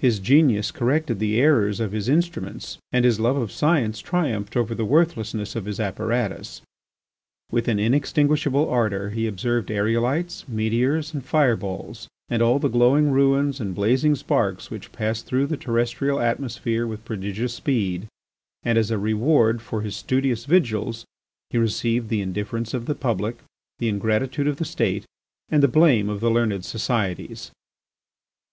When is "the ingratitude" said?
23.78-24.48